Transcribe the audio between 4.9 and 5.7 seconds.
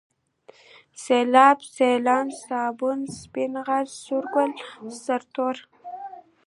سرتور